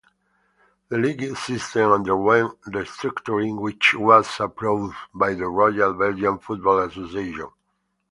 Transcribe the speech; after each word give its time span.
The 0.89 0.97
league 0.97 1.37
system 1.37 1.91
underwent 1.91 2.59
restructuring 2.63 3.59
which 3.59 3.93
was 3.93 4.27
approved 4.39 4.95
by 5.13 5.35
the 5.35 5.45
Royal 5.47 5.93
Belgian 5.93 6.39
Football 6.39 6.79
Association. 6.79 7.49